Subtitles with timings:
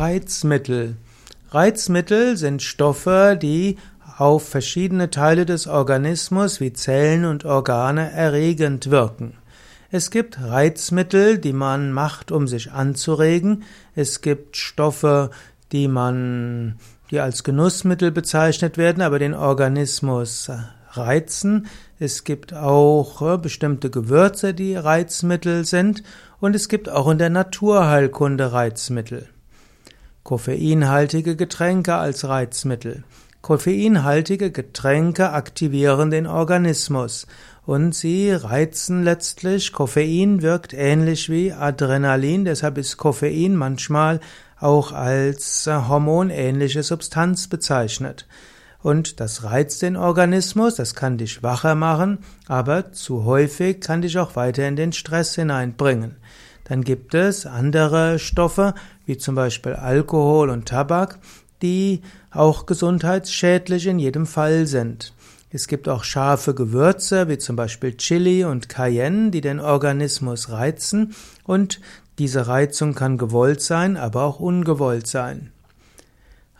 [0.00, 0.96] Reizmittel.
[1.50, 3.76] Reizmittel sind Stoffe, die
[4.16, 9.34] auf verschiedene Teile des Organismus wie Zellen und Organe erregend wirken.
[9.90, 13.64] Es gibt Reizmittel, die man macht, um sich anzuregen.
[13.94, 15.28] Es gibt Stoffe,
[15.70, 16.76] die man,
[17.10, 20.50] die als Genussmittel bezeichnet werden, aber den Organismus
[20.92, 21.66] reizen.
[21.98, 26.02] Es gibt auch äh, bestimmte Gewürze, die Reizmittel sind.
[26.40, 29.28] Und es gibt auch in der Naturheilkunde Reizmittel.
[30.30, 33.02] Koffeinhaltige Getränke als Reizmittel.
[33.42, 37.26] Koffeinhaltige Getränke aktivieren den Organismus
[37.66, 39.72] und sie reizen letztlich.
[39.72, 44.20] Koffein wirkt ähnlich wie Adrenalin, deshalb ist Koffein manchmal
[44.60, 48.28] auch als hormonähnliche Substanz bezeichnet.
[48.84, 54.16] Und das reizt den Organismus, das kann dich wacher machen, aber zu häufig kann dich
[54.16, 56.18] auch weiter in den Stress hineinbringen.
[56.70, 58.74] Dann gibt es andere Stoffe,
[59.04, 61.18] wie zum Beispiel Alkohol und Tabak,
[61.62, 65.12] die auch gesundheitsschädlich in jedem Fall sind.
[65.50, 71.12] Es gibt auch scharfe Gewürze, wie zum Beispiel Chili und Cayenne, die den Organismus reizen
[71.42, 71.80] und
[72.20, 75.50] diese Reizung kann gewollt sein, aber auch ungewollt sein.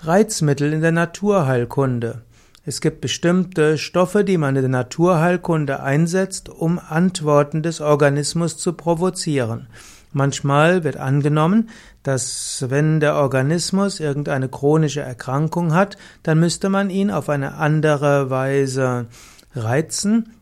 [0.00, 2.22] Reizmittel in der Naturheilkunde.
[2.66, 8.72] Es gibt bestimmte Stoffe, die man in der Naturheilkunde einsetzt, um Antworten des Organismus zu
[8.72, 9.68] provozieren.
[10.12, 11.68] Manchmal wird angenommen,
[12.02, 18.28] dass wenn der Organismus irgendeine chronische Erkrankung hat, dann müsste man ihn auf eine andere
[18.28, 19.06] Weise
[19.54, 20.34] reizen,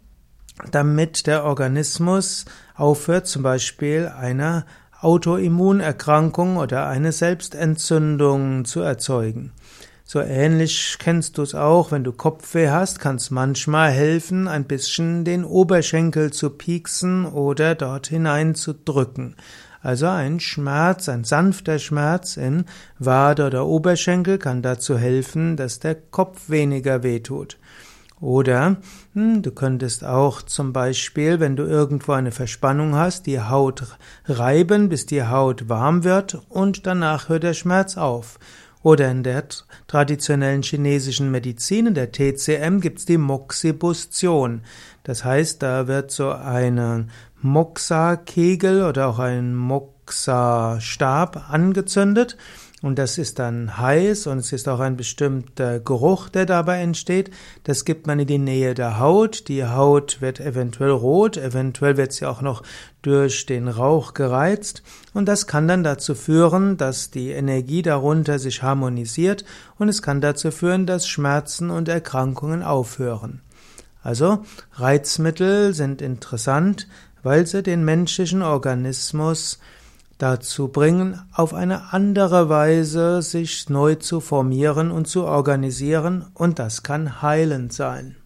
[0.70, 4.64] damit der Organismus aufhört, zum Beispiel eine
[5.00, 9.52] Autoimmunerkrankung oder eine Selbstentzündung zu erzeugen.
[10.10, 14.64] So ähnlich kennst du es auch, wenn du Kopfweh hast, kann es manchmal helfen, ein
[14.64, 19.36] bisschen den Oberschenkel zu pieksen oder dort hinein zu drücken.
[19.82, 22.64] Also ein Schmerz, ein sanfter Schmerz in
[22.98, 27.58] Wade oder Oberschenkel kann dazu helfen, dass der Kopf weniger wehtut.
[28.18, 28.78] Oder
[29.12, 33.84] hm, du könntest auch zum Beispiel, wenn du irgendwo eine Verspannung hast, die Haut
[34.24, 38.38] reiben, bis die Haut warm wird und danach hört der Schmerz auf.
[38.82, 39.44] Oder in der
[39.86, 44.62] traditionellen chinesischen Medizin, in der TCM, gibt's die Moxibustion.
[45.02, 47.08] Das heißt, da wird so eine
[47.40, 52.36] Moxa-Kegel oder auch ein Moxa-Stab angezündet
[52.80, 57.30] und das ist dann heiß und es ist auch ein bestimmter Geruch, der dabei entsteht.
[57.64, 59.48] Das gibt man in die Nähe der Haut.
[59.48, 62.62] Die Haut wird eventuell rot, eventuell wird sie auch noch
[63.02, 64.84] durch den Rauch gereizt.
[65.12, 69.44] Und das kann dann dazu führen, dass die Energie darunter sich harmonisiert
[69.78, 73.40] und es kann dazu führen, dass Schmerzen und Erkrankungen aufhören.
[74.04, 74.44] Also
[74.74, 76.86] Reizmittel sind interessant,
[77.24, 79.58] weil sie den menschlichen Organismus
[80.18, 86.82] dazu bringen, auf eine andere Weise sich neu zu formieren und zu organisieren, und das
[86.82, 88.17] kann heilend sein.